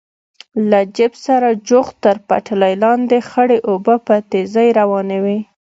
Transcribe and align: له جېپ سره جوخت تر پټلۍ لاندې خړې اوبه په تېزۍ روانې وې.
له 0.69 0.79
جېپ 0.95 1.13
سره 1.25 1.47
جوخت 1.67 1.95
تر 2.05 2.17
پټلۍ 2.27 2.73
لاندې 2.83 3.17
خړې 3.29 3.59
اوبه 3.69 3.95
په 4.07 4.15
تېزۍ 4.31 4.67
روانې 4.79 5.19
وې. 5.23 5.39